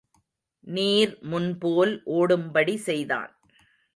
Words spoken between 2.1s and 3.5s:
ஓடும்படி செய்தான்.